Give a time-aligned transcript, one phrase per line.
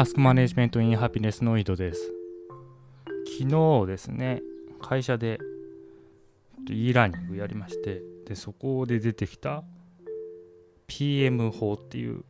[0.00, 2.10] タスクマネジメントインハピネスの井戸です。
[3.38, 4.40] 昨日ですね、
[4.80, 5.38] 会社で
[6.70, 9.62] e ラーニングやりまして、でそこで出てきた
[10.86, 12.24] PM 法っていう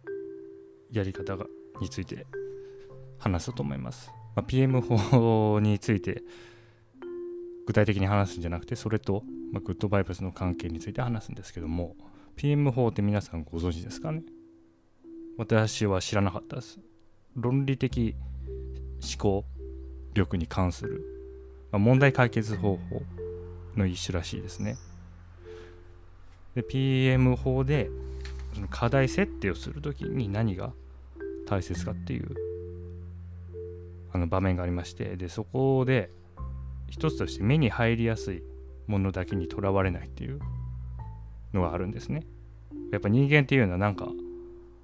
[0.90, 1.46] やり方が
[1.80, 2.26] について
[3.20, 4.10] 話そうと思います。
[4.34, 6.24] まあ、PM 法について
[7.68, 11.94] 具体的に話すんじゃなくて、それと、まあ、グッドバイブスの関係について話すんですけども、
[12.34, 14.24] PM 法って皆さんご存知ですかね？
[15.38, 16.80] 私は知らなかったです。
[17.36, 18.14] 論理的
[19.00, 19.44] 思考
[20.14, 21.04] 力に関する、
[21.70, 23.02] まあ、問題解決方法
[23.76, 24.76] の一種らしいですね。
[26.54, 27.90] で PM 法で
[28.54, 30.72] その課題設定をするときに何が
[31.46, 32.34] 大切かっていう
[34.12, 36.10] あの場面がありましてでそこで
[36.88, 38.42] 一つとして目に入りやすい
[38.88, 40.40] ものだけにとらわれないっていう
[41.52, 42.26] のがあるんですね。
[42.92, 44.08] やっぱ人間っていうのはなんか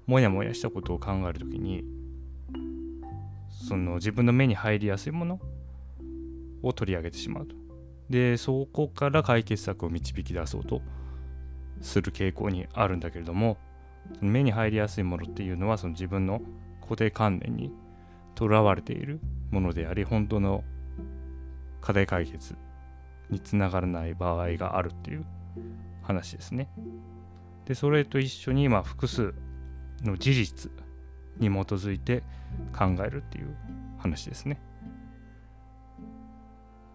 [0.05, 1.83] モヤモヤしたことを考えるときに
[3.67, 5.41] その自分の目に入りやすいもの
[6.63, 7.55] を取り上げてしまうと。
[8.09, 10.81] でそこから解決策を導き出そうと
[11.81, 13.57] する傾向にあるんだけれども
[14.21, 16.41] 目に入りやすいものっていうのはその自分の
[16.81, 17.73] 固定観念に
[18.35, 19.19] とらわれている
[19.51, 20.63] ものであり本当の
[21.81, 22.55] 課題解決
[23.29, 25.25] につながらない場合があるっていう
[26.01, 26.69] 話ですね。
[27.65, 29.33] でそれと一緒にまあ複数
[30.03, 30.71] の事実
[31.39, 32.23] に基づいて
[32.77, 33.55] 考えるっていう
[33.97, 34.59] 話ですね。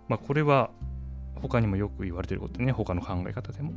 [0.09, 0.71] まあこれは
[1.37, 3.73] 他にもよく言われてることね他の考え方でも。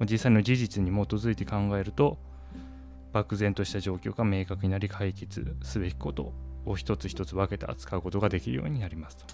[0.00, 2.18] 実際の事実に基づいて考えると
[3.12, 6.32] 漠然とした状況が明確になり解決すべきこと
[6.66, 9.24] を一つ一つ分けて扱うことができるようになりますと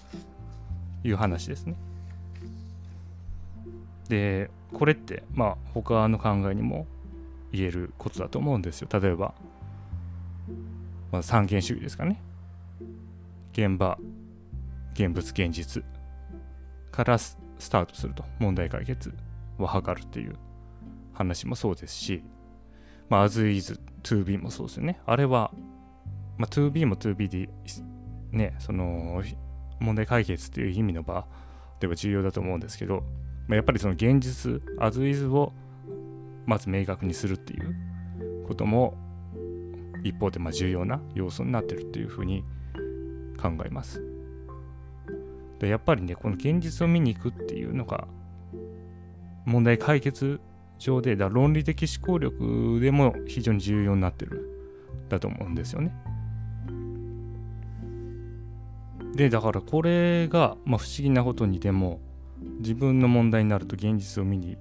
[1.07, 1.75] いう話ですね。
[4.09, 6.85] でこれってまあ他の考えにも
[7.51, 8.87] 言えることだと思うんですよ。
[8.91, 9.33] 例えば、
[11.11, 12.21] まあ、三元主義ですかね。
[13.53, 13.97] 現場
[14.93, 15.83] 現物現実
[16.91, 17.37] からス
[17.69, 19.13] タートすると問題解決
[19.57, 20.35] を図るっていう
[21.13, 22.23] 話もそうですし
[23.09, 25.01] まあ、as is 2B もそうですよね。
[25.05, 25.51] あれは、
[26.37, 27.49] まあ、2B も to be で、
[28.31, 29.23] ね、その、
[29.79, 31.25] 問題解決っていう意味の場
[31.79, 33.03] では重要だと思うんですけど、
[33.47, 35.51] まあ、やっぱりその現実、as is を
[36.45, 38.95] まず明確にするっていうことも、
[40.03, 42.43] 一方でまあ重要な要素になってるっていうふうに
[43.41, 44.03] 考えます。
[45.59, 48.07] でやっぱりね、この現実を見に行くっていうのが、
[49.45, 50.39] 問題解決
[50.77, 54.49] 上でだ論理的思考力でも非常に重要になってる
[55.09, 55.93] だと思うんですよね。
[59.15, 61.99] でだからこれが、まあ、不思議なことにでも
[62.59, 64.57] 自分の問題になると現実を見に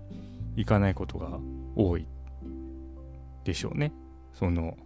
[0.57, 1.39] 行かないことが
[1.77, 2.09] 多い
[3.45, 3.93] でしょうね。
[4.33, 4.77] その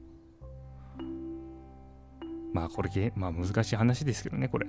[2.52, 4.66] まあこれ、まあ、難しい話ですけどねこれ。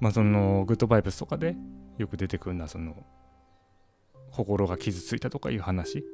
[0.00, 1.56] まあそのグッドバイブスとかで
[1.98, 2.94] よく出てくるのはその
[4.32, 6.04] 心が傷ついたとかいう話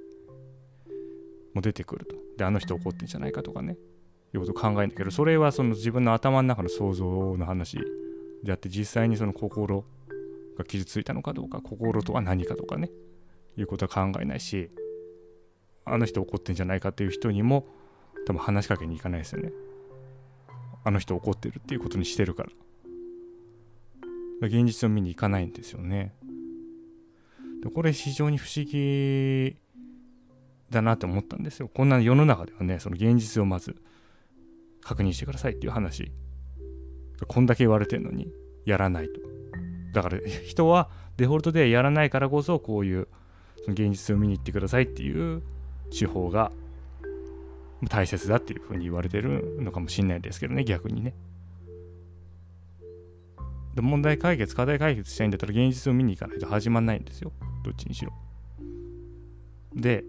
[1.54, 2.16] も出てくると。
[2.36, 3.76] で、あの人怒ってんじゃないかとかね、
[4.34, 7.78] いうこと考えるんだけど、それはその自分の頭の中の想像の話
[8.42, 9.84] であって、実際にその心
[10.56, 12.91] が傷ついたのかどうか、心とは何かとかね、
[13.56, 14.70] いうことは考えないし、
[15.84, 17.66] あの人怒ってんじゃないかっていう人にも
[18.26, 19.53] 多分話しかけに行かないですよね。
[20.86, 22.48] あの人怒ってるっていうことにしてるから。
[24.47, 26.14] 現実を見に行かないんですよね。
[27.60, 29.56] でこれ非常に不思議
[30.70, 31.69] だなって思ったんですよ。
[31.74, 33.74] こんな世の中ではね、その現実をまず
[34.80, 36.12] 確認してくださいっていう話。
[37.26, 38.32] こんだけ言われてるのに
[38.64, 39.20] やらないと。
[39.92, 43.08] だから人はデフォルトでやらないからこそこういう
[43.64, 45.42] その現実を見に行ってくださいっていう
[45.91, 46.53] 手法が
[47.88, 51.14] 大切だっていうふうに言われてるのかもしれないですけどね、逆にね。
[53.74, 57.32] で問題解決、課題解決したいんだったら現実を見に行かないと始まんないんですよ。
[57.62, 58.12] どっちにしろ。
[59.74, 60.04] で、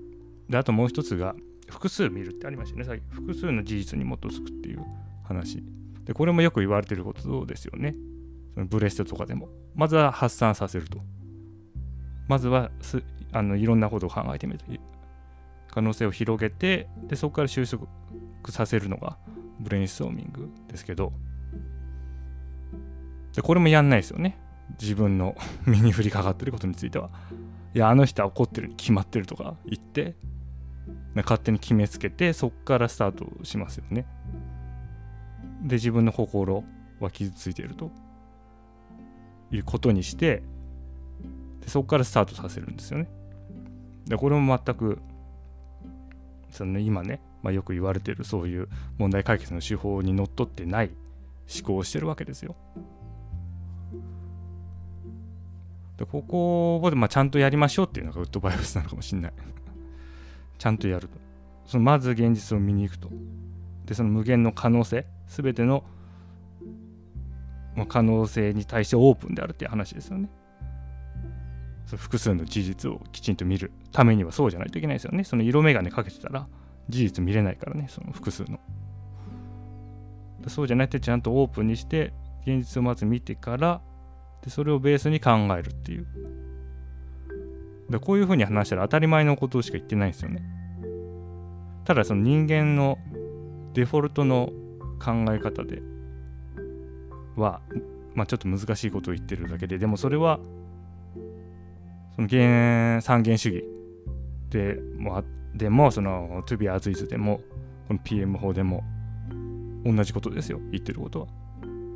[0.50, 1.36] であともう一つが、
[1.70, 3.02] 複数見るってありましたね、さっき。
[3.12, 4.86] 複数の事実に基づくっていう
[5.26, 5.62] 話。
[6.06, 7.94] で、これもよく言われてることですよね。
[8.54, 9.50] そのブレストとかでも。
[9.76, 11.00] まずは発散させると。
[12.30, 14.80] まずはすあのいろんなことを考えてみるという
[15.70, 17.88] 可能性を広げて、でそこから収束
[18.50, 19.18] させるのが
[19.60, 21.14] ブレインストーミングですけど、
[23.38, 24.40] で、これもやんないですよね。
[24.82, 25.36] 自分の
[25.66, 27.12] 身に降りかかってることについては。
[27.76, 30.16] いや、あの人は怒ってるに決まってるとか言って、
[31.16, 34.08] 勝手に決めつけて、そこからスタートしますよね。
[35.62, 36.64] で、自分の心
[37.00, 37.92] は傷ついていると
[39.52, 40.42] いうことにして、
[41.62, 43.08] でそこからスタートさせるんですよね。
[44.06, 45.00] で、これも全く、
[46.52, 48.68] その今ね、まあ、よく言われてるそういう
[48.98, 50.92] 問題解決の手法にのっとってない
[51.54, 52.56] 思考をしてるわけですよ。
[55.98, 59.34] でここを、まあ、ちゃんとやりましょうっていうのがウッドバイブスなのかもしれない。
[60.58, 61.18] ちゃんとやると。
[61.66, 63.10] そのまず現実を見に行くと。
[63.86, 65.84] で、その無限の可能性、すべての、
[67.88, 70.30] 可能性に対してオープンであるっていう話ですよね。
[71.86, 75.24] その複数の事実をきちんと見るためにはそうじゃないといけないですよね。
[75.24, 76.48] その色眼鏡かけてたら
[76.88, 78.60] 事実見れないからね、その複数の。
[80.50, 83.82] そうじゃなくてちゃんとオープンにして現実をまず見てから
[84.44, 86.06] でそれをベースに考えるっていう。
[87.90, 90.44] でこういうふうに話したら当たり前のことしか言ってないんですよね。
[91.84, 93.00] ただその人間の
[93.74, 94.52] デフォルトの
[95.04, 95.82] 考え方で
[97.36, 97.62] は、
[98.14, 100.40] まあ、ちょっと難しいことを言ってるだけででもそれは
[102.16, 103.77] その原三原主義
[104.50, 105.24] でも
[105.54, 107.42] でもその To be as is でも
[107.88, 108.84] この PM 法でも
[109.86, 111.28] 同じことですよ言ってることは。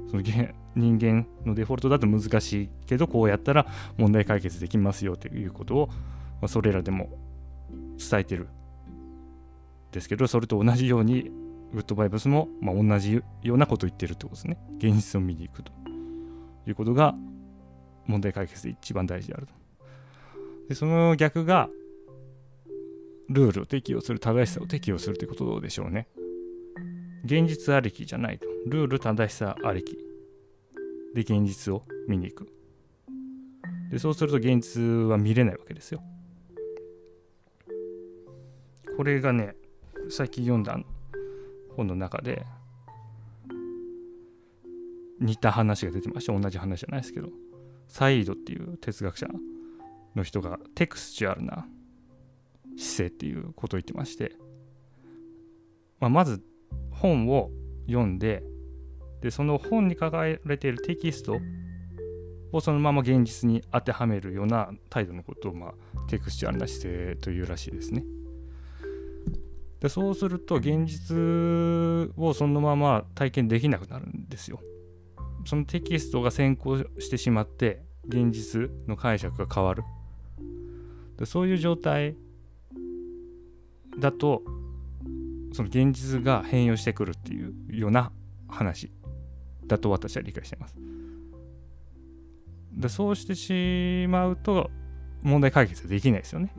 [0.09, 0.23] その
[0.75, 3.65] 人間のデフォルトだと難しいけどこうやったら
[3.97, 5.93] 問題解決できますよということを、ま
[6.43, 7.09] あ、それらでも
[7.97, 8.49] 伝えてる
[9.91, 11.31] ですけどそれと同じように
[11.73, 14.57] グッドバイブスも、まあ、同じようなことを言ってるってことですね。
[14.77, 15.71] 現実を見に行くと。
[16.67, 17.15] いうことが
[18.05, 19.53] 問題解決で一番大事であると。
[20.69, 21.69] でその逆が
[23.31, 26.07] ルールを適用する正しさを適用するということでしょうね
[27.23, 28.47] 現実ありきじゃないと。
[28.65, 29.97] ルール正しさありき。
[31.13, 32.47] で、現実を見に行く。
[33.91, 36.01] で、そうすると現実は見れないわけですよ。
[38.97, 39.55] これがね、
[40.09, 40.79] 最近読んだ
[41.75, 42.43] 本の中で、
[45.19, 46.37] 似た話が出てました。
[46.37, 47.29] 同じ話じゃないですけど。
[47.87, 49.27] サイードっていう哲学者
[50.15, 51.67] の人がテクスチュアルな
[52.77, 54.33] 姿勢っていうことを言ってまして、
[55.99, 56.43] まあ、まず
[56.91, 57.51] 本を
[57.87, 58.43] 読んで
[59.21, 61.39] でその本に書かれているテキスト
[62.51, 65.73] をそのまま現実に当てはめるような態度のことを、まあ、
[66.09, 68.03] テクスチュアルな姿勢というらしいですね。
[69.79, 71.17] でそうすると現実
[72.17, 74.59] をそのまま体験できなくなるんですよ。
[75.45, 79.83] そのテキストが先行してしまって現実の解釈が変わる。
[81.17, 82.15] でそういう状態
[83.97, 84.43] だと
[85.53, 88.11] その現実が変容してくるっていうような
[88.47, 88.91] 話
[89.67, 90.75] だと私は理解しています。
[92.73, 94.71] でそうしてしまうと
[95.23, 96.53] 問題解決できないですよね。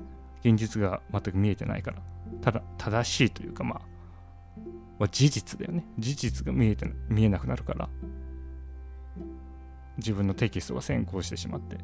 [0.45, 2.03] 現実が全く見えてないから。
[2.41, 3.81] ただ正しいというかまあ、
[4.99, 5.87] まあ、事実だよね。
[5.99, 7.89] 事実が見えて見えなくなるから
[9.99, 11.79] 自分のテキストが先行してしまって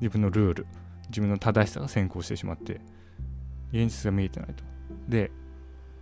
[0.00, 0.66] 自分のルール
[1.08, 2.80] 自分の正しさが先行してしまって
[3.72, 4.64] 現実が見えてないと。
[5.08, 5.30] で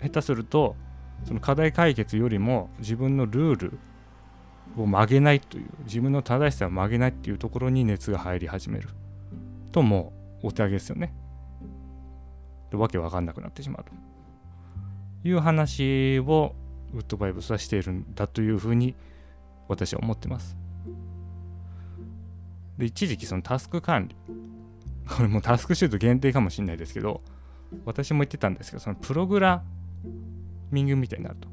[0.02, 0.76] 下手すると
[1.24, 3.78] その課題解決よりも自分のルール
[4.76, 8.88] を曲げないという自分の正しさを曲げないっていうところに熱が入り始める
[9.72, 10.12] とも
[10.42, 11.14] うお手上げですよね。
[12.70, 16.54] でわけわかんなくなってしまうという話を
[16.92, 18.94] ウッドバイブスはしているんだというふうに
[19.68, 20.56] 私は思ってます。
[22.78, 24.16] で一時期そのタスク管理
[25.08, 27.22] これもタスクシュート限定かもしれないですけど
[27.84, 29.62] 私も言ってたんですけどそのプログラ
[30.70, 31.48] ミングみたいになると。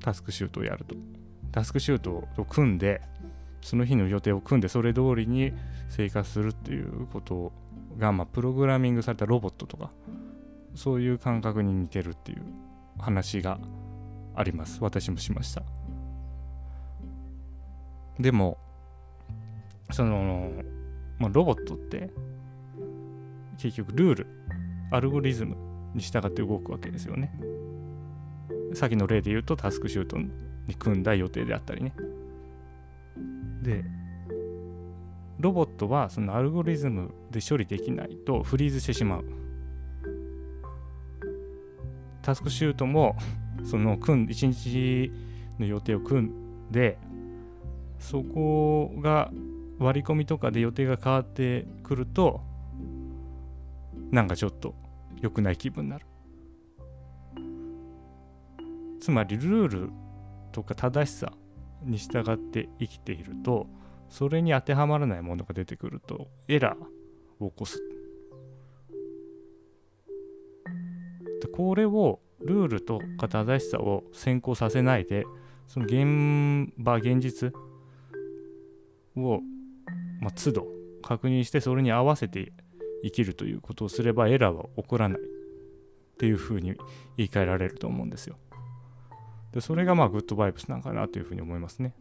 [0.00, 0.96] タスクシュートをやると。
[1.52, 3.02] タスクシュートを組んで、
[3.60, 5.52] その日の予定を組んで、それ通りに
[5.88, 7.52] 生活するっていうこと
[7.98, 9.90] が、まあ、プログラミングされたロボットとか、
[10.74, 12.42] そういう感覚に似てるっていう
[12.98, 13.58] 話が
[14.34, 14.78] あります。
[14.80, 15.62] 私もしました。
[18.18, 18.58] でも、
[19.90, 20.50] その、
[21.18, 22.10] まあ、ロボットって、
[23.58, 24.26] 結局ルール、
[24.90, 25.56] アルゴリズム
[25.94, 27.32] に従って動くわけですよね。
[28.74, 30.30] さっきの例で言うとタスクシュートに
[30.78, 31.94] 組んだ予定であったりね。
[33.62, 33.84] で、
[35.38, 39.24] ロボットはそのアルゴリズムで処理できないとフリーズしてしまう。
[42.22, 43.16] タスクシュートも
[43.64, 45.12] その組ん1日
[45.58, 46.98] の予定を組んで
[47.98, 49.30] そこが
[49.78, 52.42] 割り込みとかで予定が変わってくると
[54.10, 54.74] なんかちょっと
[55.20, 56.06] 良くない気分になる。
[59.00, 59.90] つまりルール
[60.52, 61.32] とか正しさ
[61.82, 63.66] に従って生きていると
[64.08, 67.80] それに当てはまらないものが出てくるとエラーを起こす。
[71.40, 75.24] でこれをルールとか正しさを先行させないで
[75.66, 77.52] その現場現実
[79.16, 79.40] を、
[80.20, 80.66] まあ、都度
[81.02, 82.52] 確認してそれに合わせて
[83.02, 85.22] 生きるということをすればエラーは起こらないっ
[86.18, 86.74] ていうふうに
[87.16, 88.36] 言い換えられると思うんですよ。
[89.52, 91.94] でそれがまあグッドバイブスなんかなというふうに思いますね。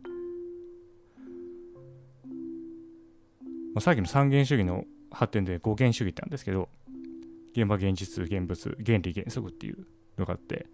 [3.73, 6.69] まあ、さっきの三元主義の発展で五元主義ってなんですけど
[7.53, 9.87] 現場現実現物原理原則っていう
[10.17, 10.67] のがあって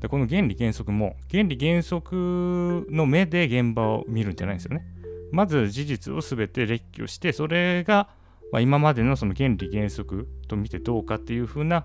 [0.00, 4.84] でこの原理原則も原理原則の目で現場を見るんじゃないんですよね。
[5.30, 8.10] まず事実を全て列挙してそれが
[8.52, 11.84] ま今までのその原理原則と見てどうかっていう風な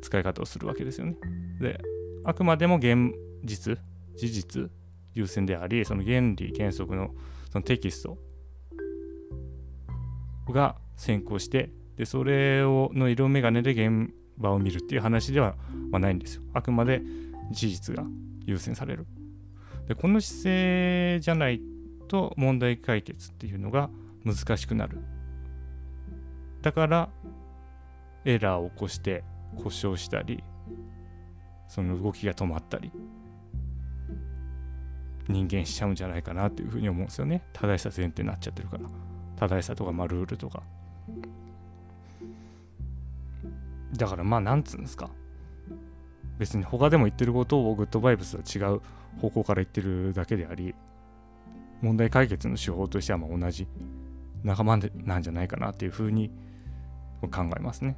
[0.00, 1.16] 使い方をするわけですよね。
[1.60, 1.80] で
[2.24, 3.78] あくまでも現実
[4.16, 4.70] 事実
[5.12, 7.10] 優先でありその原理原則の
[7.50, 8.18] そのテキスト
[10.52, 15.56] が先行してでそれをの色眼鏡で現場を見るっていう話では、
[15.90, 16.42] ま、ないんですよ。
[16.52, 17.02] あくまで
[17.50, 18.04] 事実が
[18.46, 19.06] 優先される。
[19.88, 21.60] でこの姿勢じゃない
[22.08, 23.90] と問題解決っていうのが
[24.24, 24.98] 難しくなる。
[26.64, 27.10] だから
[28.24, 29.22] エラーを起こして
[29.62, 30.42] 故障したり
[31.68, 32.90] その動きが止まったり
[35.28, 37.42] 人間しちゃうんじゃないかなっていうふうに思うんですよね。
[37.52, 38.84] 正しさ前提になっちゃってるから。
[39.36, 40.62] 正しさとかまあルールとか。
[43.96, 45.10] だからまあなんつうんですか。
[46.38, 48.80] 別に他でも言ってることをグッドバイブスは違う
[49.20, 50.74] 方向から言ってるだけであり
[51.80, 53.66] 問題解決の手法としてはまあ同じ
[54.42, 56.30] 仲間なんじゃないかなっていうふうに
[57.28, 57.96] 考えますね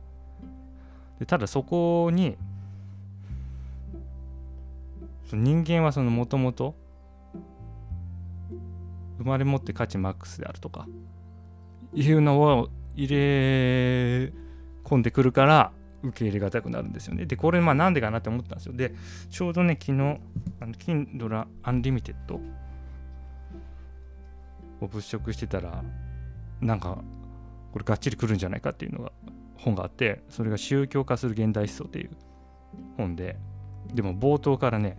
[1.19, 2.37] でただそこに
[5.33, 6.75] 人間はそのもともと
[9.19, 10.87] 生まれ持って価値マックスであるとか
[11.95, 14.33] いうのを入れ
[14.85, 17.27] 込んでくるから受け入れがたくなるんですよね。
[17.27, 18.75] で、これまあなんでかなって思ったんですよ。
[18.75, 18.95] で、
[19.31, 20.21] ちょうどね、昨日、
[20.61, 22.35] あの Kindle Unlimited
[24.81, 25.83] を物色してたら、
[26.61, 26.99] なんか、
[27.77, 29.13] これがっちりくるんじゃないかっていうのが
[29.59, 32.11] 本があって、それが宗教化する現代思想っていう
[32.97, 33.37] 本で、
[33.93, 34.97] でも冒頭からね、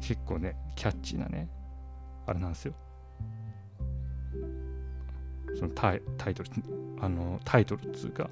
[0.00, 1.50] 結構ね、キャッチーなね、
[2.26, 2.72] あれなんですよ。
[5.56, 6.48] そのタイタイトル、
[7.02, 8.30] あの、タイトルっつうか、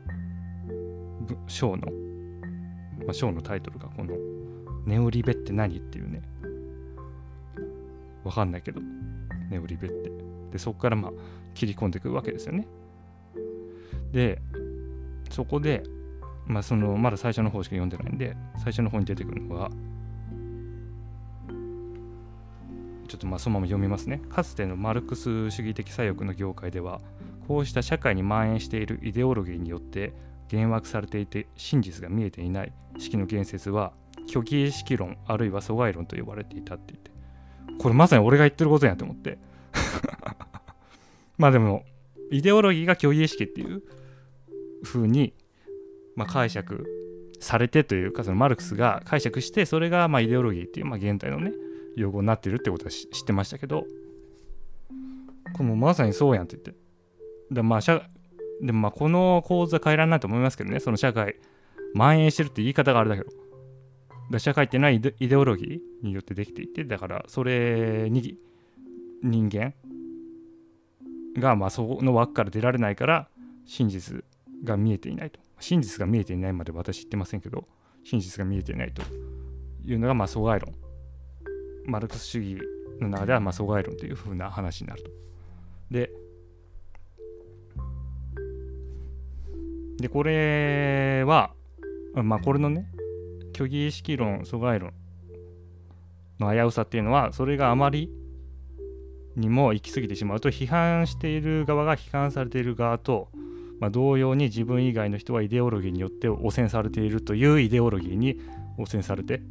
[1.46, 1.82] 章の、
[3.04, 4.16] まあ、章のタイトルがこの
[4.87, 6.23] 「ネオリベって何?」っていうね
[8.25, 8.80] わかんないけど
[9.50, 10.11] ネオリベって
[10.52, 11.12] でそこからまあ
[11.52, 12.66] 切り込んでいくわけですよね
[14.14, 14.40] で
[15.30, 15.83] そこで
[16.47, 19.71] まあそのまだ最初の方しか読んでないんで最初の方に出てくるのが
[23.09, 24.21] ちょっとまあそのまま読みますね。
[24.30, 27.00] かつてのマルクス主義的左翼の業界では
[27.47, 30.14] こうした社会に蔓延しているイデオロギーによって
[30.52, 33.92] 幻惑されていて真実が見えていない式の言説は
[34.28, 37.11] 虚偽意識論あるいは阻害論と呼ばれていたって言って。
[37.78, 39.38] これまさに俺が言ってることやと思って。
[41.37, 41.85] まあでも
[42.30, 43.83] イデオロギーが虚偽意識っていう
[44.85, 45.35] 風に
[46.17, 46.87] まあ解釈
[47.41, 51.53] されてというかそのマルクスが解釈してそれがまあイデオロギーっていうまあ現代のね
[51.97, 53.85] 用語になってるってことは知ってましたけど
[55.53, 56.75] これもまさにそうやんって言って
[57.50, 57.81] でまあ
[58.61, 61.37] でもまあこの構図は変えられないと思いますけどね、その社会、
[61.95, 63.31] 蔓延してるって言い方があれだけど。
[64.31, 68.38] だ社会ってないイデオロギーによってできていて、だからそれに
[69.23, 69.75] 人間
[71.38, 73.29] がまあその枠から出られないから
[73.67, 74.25] 真実
[74.64, 75.38] が見えていないと。
[75.61, 77.68] 真実が見えていないまで私言ってませんけど、
[78.02, 79.02] 真実が見えていないと
[79.85, 80.75] いうのがまあ阻害論。
[81.87, 82.62] マルクス主義
[83.00, 85.11] の中ではまあ阻害論というふうな話になると。
[85.90, 86.11] で、
[89.99, 91.52] で、これは、
[92.14, 92.87] まあ、これのね、
[93.54, 94.92] 虚偽意識論、阻害論
[96.40, 98.11] の危うさっていうのは、それがあまり
[99.37, 103.28] にも行き過ぎてしまうと、批判している側が批判されている側と、
[103.81, 108.40] まあ、同様に自分以外の人はイデオロギーによって汚染されているというイデオロギーに
[108.78, 109.43] 汚染されて、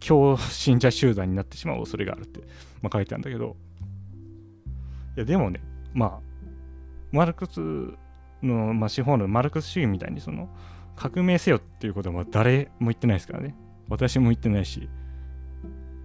[0.00, 2.40] 強信者集団になってしまう恐れがあるって、
[2.82, 3.56] まあ、書いてあるんだけど、
[5.16, 5.60] いや、でもね、
[5.92, 6.20] まあ、
[7.12, 7.60] マルクス
[8.42, 10.48] の、まあ、資本のマルクス主義みたいにその
[10.96, 13.54] 革命せよっていうことは誰も言ってないですからね。
[13.88, 14.88] 私も言ってないし。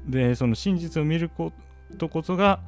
[0.07, 1.51] でその真実を見るこ
[1.97, 2.59] とこそが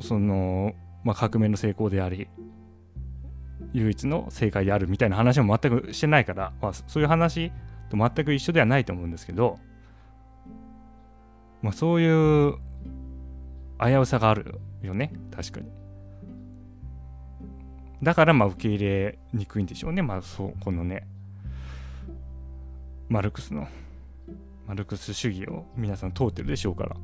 [0.00, 2.28] その、まあ、革命の成功であり
[3.76, 7.52] 唯一の正解であるみたいな話も全くしてないから、まあ、そういう話
[7.90, 9.58] と全く一緒ではないと思うんですけど、
[11.60, 12.54] まあ、そういう
[13.78, 15.68] 危うさがあるよね確かに。
[18.02, 20.02] だからまあ受け入れにくいんでしょうね。
[20.02, 21.06] まあそう、このね、
[23.08, 23.68] マルクスの、
[24.66, 26.96] マルクス主義を皆さん通ってるでしょうから。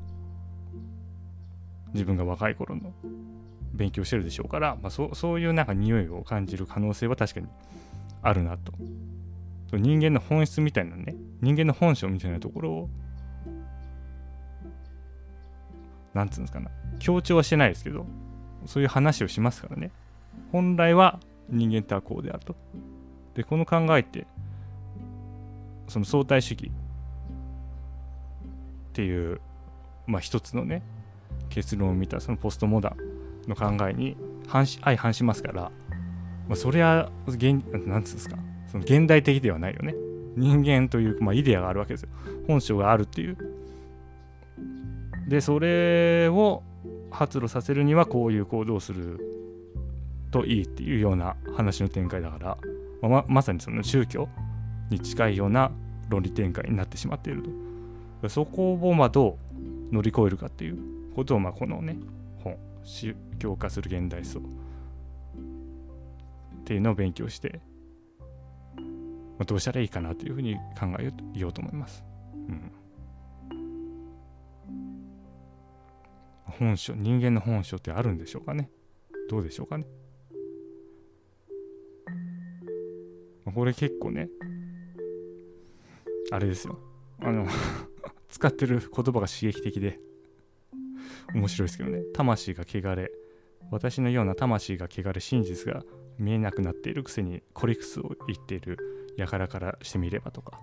[1.94, 2.92] 自分が若い頃の
[3.72, 7.46] 勉強してるでしょうから、まあ、そそういうなんか匂いを感じる可能性は確かに
[8.22, 8.72] あるなと。
[9.72, 12.90] 人間の本質みたいなね人間の本性みたいなところを
[16.12, 18.04] なんつうんですかな強調はしてないですけど
[18.66, 19.90] そういう話をしますからね。
[20.50, 22.54] 本来は人間ってはこうであると。
[23.34, 24.26] でこの考えって
[25.88, 26.70] その相対主義っ
[28.92, 29.40] ていう
[30.06, 30.82] まあ一つのね
[31.48, 33.11] 結論を見たそのポストモダン
[33.48, 35.62] の考えに反し相反しますから、
[36.48, 38.36] まあ、それは現なんつうんですか
[38.70, 39.94] その現代的ではないよね。
[40.34, 42.08] 人間という、まあ、イデアがあるわけですよ。
[42.46, 43.36] 本性があるっていう。
[45.28, 46.62] でそれを
[47.10, 49.20] 発露させるにはこういう行動をする
[50.30, 54.28] といいっていうような話の展開だから、ままさにその宗教
[54.90, 55.70] に近いような
[56.08, 57.42] 論理展開になってしまっている
[58.22, 58.28] と。
[58.28, 59.38] そこをまあど
[59.90, 60.78] う乗り越えるかっていう
[61.14, 61.96] ことをまあこのね
[62.42, 64.42] 本宗教化する現代思想っ
[66.64, 67.60] ていうのを勉強して、
[68.76, 68.82] ま
[69.40, 72.04] あ、どうしたらいいかなというふうに考えようと思います。
[72.34, 72.72] うん。
[76.44, 78.70] 本性人間の本性ってあるんでしょうかね？
[79.28, 79.86] どうでしょうかね？
[83.54, 84.28] これ結構ね
[86.30, 86.78] あれですよ。
[87.20, 87.46] あの
[88.28, 89.98] 使ってる言葉が刺激的で。
[91.34, 92.02] 面白いですけどね。
[92.14, 93.10] 魂が汚れ
[93.70, 95.82] 私のような魂が汚れ真実が
[96.18, 98.78] 見えなくなっているくせにコリクスを言っている
[99.18, 100.58] 輩からしてみればとか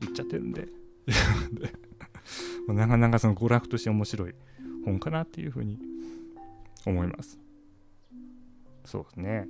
[0.00, 0.68] 言っちゃってるんで。
[2.68, 4.34] なかなかその娯楽として面白い
[4.84, 5.78] 本かなっていうふうに
[6.86, 7.38] 思います。
[8.84, 9.46] そうですね。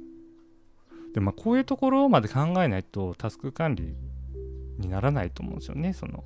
[1.14, 3.94] でまあこういうところまで考えないとタスク管理
[4.78, 5.92] にならないと思うんですよね。
[5.92, 6.24] その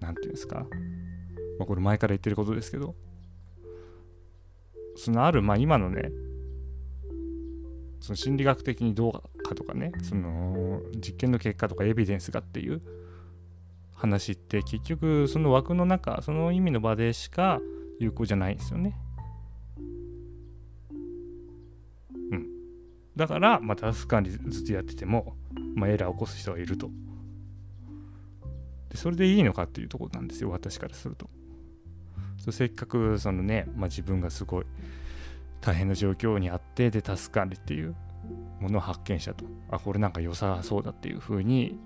[0.00, 0.66] 何て言うんですか、
[1.58, 2.94] まあ、これ前から言ってることですけど
[4.96, 6.10] そのあるまあ今のね
[8.00, 12.80] その心理学的にどうかとかねその実験の結果とかエビデンスがっていう
[13.94, 17.60] 話って結局その枠の中その意味の場でしか
[17.98, 18.96] 有効じゃないんですよね。
[22.30, 22.46] うん。
[23.16, 25.34] だから、まあ、タスク管理ずっとやってても、
[25.74, 26.90] まあ、エラーを起こす人がいると。
[28.90, 31.28] でそれでいいのかっていうところなんですよ私からすると。
[32.52, 34.66] せっかくそのね、まあ、自分がすごい
[35.60, 37.94] 大変な状況にあってでタスク管理っていう
[38.60, 39.44] ものを発見したと。
[39.70, 41.78] あこれなんか良さそうだっていうふうに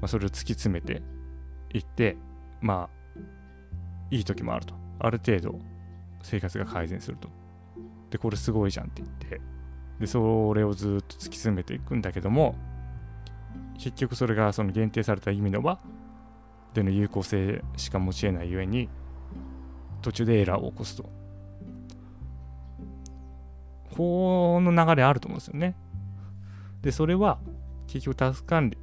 [0.00, 1.02] まあ、それを突き詰めて
[1.72, 2.16] いって
[2.60, 3.20] まあ
[4.10, 4.74] いい時もあると。
[4.98, 5.58] ある程度
[6.22, 7.28] 生活が改善すると。
[8.10, 9.40] でこれすごいじゃんって言って。
[10.00, 12.54] でそれをずっと突き詰めていくんだけども
[13.78, 15.78] 結局それがその限定された意味の場
[16.72, 18.88] での有効性しか持ち得ないゆえに
[20.00, 21.08] 途中でエラーを起こすと。
[23.96, 25.76] この流れあると思うんですよね。
[26.82, 27.38] でそれは
[27.86, 28.78] 結局タスク管理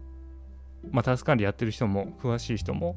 [0.92, 2.96] まあ、タスク管理やってる人も詳しい人も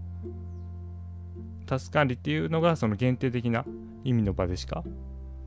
[1.66, 3.64] タスク管理っていうのがその限定的な
[4.04, 4.84] 意味の場でしか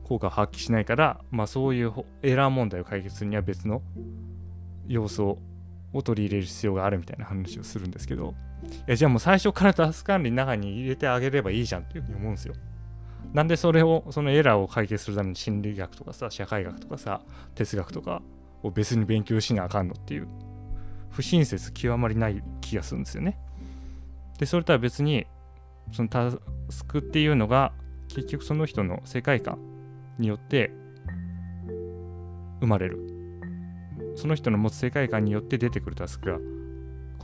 [0.04, 3.82] 効果を発揮しないから、まあ、そういうエラー問題を解決するには別の
[4.86, 5.38] 要素
[5.94, 8.34] を取り入れる必要があるみたいな話をするんですけど
[8.86, 12.54] いやじゃあもう最初からタスク管理の中に入れてあげればいいじゃんっていうふうに思うんですよ。
[13.32, 17.22] なんでそれをそのエラーを解決するために心理学とかさ社会学とかさ
[17.54, 18.22] 哲学とか
[18.62, 20.28] を別に勉強しなあかんのっていう
[21.10, 23.38] 不親切極まりない気がするんですよね。
[24.38, 25.26] でそれとは別に
[25.92, 26.30] そのタ
[26.70, 27.72] スクっていうのが
[28.08, 29.58] 結局その人の世界観
[30.18, 30.72] によって
[32.60, 32.98] 生まれる
[34.14, 36.38] その人の持つ世界観によって出てくるタスクが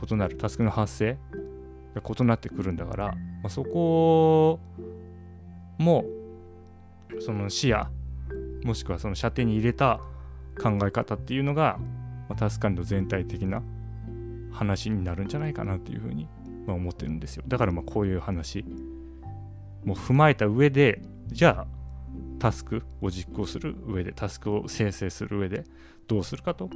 [0.09, 1.17] 異なるタスクの発生
[1.95, 4.59] が異なってくるんだから、まあ、そこ
[5.77, 6.05] も
[7.19, 7.87] その視野
[8.63, 9.99] もしくはその射程に入れた
[10.61, 11.77] 考え方っていうのが、
[12.29, 13.61] まあ、タスク管理の全体的な
[14.51, 16.27] 話になるんじゃないかなっていうふうに、
[16.65, 17.43] まあ、思ってるんですよ。
[17.47, 18.65] だからまあこういう話
[19.83, 21.80] も踏まえた上でじゃあ
[22.41, 25.63] タスクを実行する上でタスクを生成する上で
[26.07, 26.71] どうするかと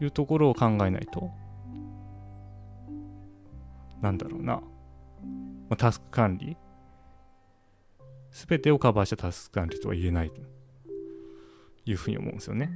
[0.00, 1.28] いうところを考えないと
[4.00, 4.62] なんだろうな、
[5.68, 6.56] ま、タスク管理。
[8.30, 10.40] 全てをカバーしたタスク管理とは言えないと
[11.84, 12.70] いうふうに思うんですよね。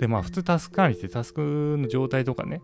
[0.00, 2.62] でまあ普通タスク管理ってタスクの状態とかね、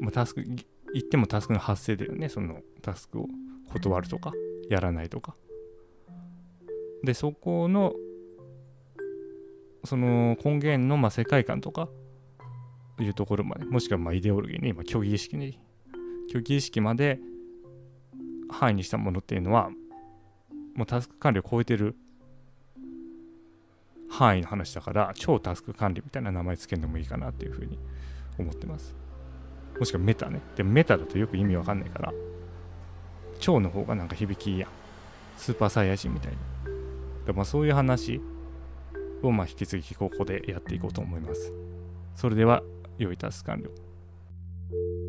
[0.00, 0.56] ま、タスク言
[1.00, 2.28] ってもタスクの発生だよね。
[2.28, 3.26] そのタスクを
[3.72, 4.32] 断るとか
[4.70, 5.34] やらないとか。
[7.04, 7.94] でそこの
[9.84, 11.88] その根源のまあ世界観とか
[13.00, 15.58] いうところまでもしくはまあイデオロギーに、ま、虚偽意識に
[16.28, 17.18] 虚偽意識まで
[18.48, 19.70] 範囲にしたものっていうのは
[20.74, 21.96] もうタスク管理を超えてる
[24.08, 27.78] 範囲の話だから超タスク管理みたいな名前つけるのもいいかなっていうふうに
[28.38, 28.94] 思ってます。
[29.78, 30.40] もしくはメタね。
[30.56, 32.12] でもメタだとよく意味わかんないから
[33.40, 34.70] 超の方がなんか響きいいやん。
[35.36, 36.73] スーパーサイヤ人みたいな
[37.32, 38.20] まあ、そういう話
[39.22, 41.52] をまあ引き続きここでやっていこうと思います。
[42.14, 42.62] それでは
[42.98, 45.03] 良いタス完了。